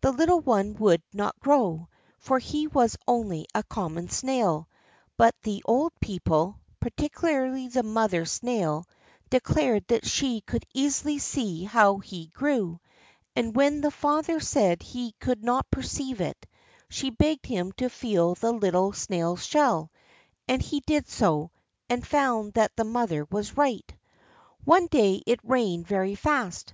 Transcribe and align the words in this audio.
The 0.00 0.12
little 0.12 0.40
one 0.40 0.76
would 0.76 1.02
not 1.12 1.38
grow, 1.40 1.90
for 2.20 2.38
he 2.38 2.66
was 2.66 2.96
only 3.06 3.46
a 3.54 3.62
common 3.62 4.08
snail; 4.08 4.66
but 5.18 5.34
the 5.42 5.62
old 5.66 5.92
people, 6.00 6.58
particularly 6.80 7.68
the 7.68 7.82
mother 7.82 8.24
snail, 8.24 8.86
declared 9.28 9.86
that 9.88 10.06
she 10.06 10.40
could 10.40 10.64
easily 10.72 11.18
see 11.18 11.64
how 11.64 11.98
he 11.98 12.28
grew; 12.28 12.80
and 13.36 13.54
when 13.54 13.82
the 13.82 13.90
father 13.90 14.40
said 14.40 14.82
he 14.82 15.12
could 15.20 15.44
not 15.44 15.70
perceive 15.70 16.22
it, 16.22 16.46
she 16.88 17.10
begged 17.10 17.44
him 17.44 17.70
to 17.72 17.90
feel 17.90 18.36
the 18.36 18.52
little 18.54 18.94
snail's 18.94 19.44
shell, 19.44 19.90
and 20.48 20.62
he 20.62 20.80
did 20.80 21.10
so, 21.10 21.50
and 21.90 22.06
found 22.06 22.54
that 22.54 22.74
the 22.76 22.84
mother 22.84 23.26
was 23.30 23.58
right. 23.58 23.94
One 24.64 24.86
day 24.86 25.22
it 25.26 25.40
rained 25.44 25.86
very 25.86 26.14
fast. 26.14 26.72